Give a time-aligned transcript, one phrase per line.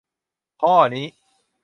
[0.61, 1.07] ข้อนี้